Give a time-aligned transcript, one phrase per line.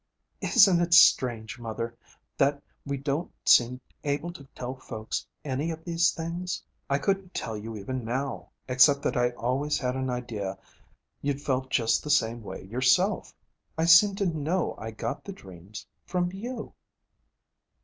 [0.41, 1.95] 'Isn't it strange, mother,
[2.35, 6.63] that we don't seem able to tell folks any of these things?
[6.89, 10.57] I couldn't tell you even now, except that I always had an idea
[11.21, 13.31] you'd felt just the same way, yourself.
[13.77, 16.73] I seemed to know I got the dreams from you.'